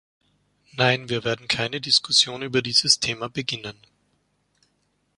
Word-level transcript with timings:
Nein, 0.71 1.09
wir 1.09 1.23
werden 1.23 1.47
keine 1.47 1.79
Diskussion 1.79 2.41
über 2.41 2.63
dieses 2.63 2.99
Thema 2.99 3.29
beginnen. 3.29 3.77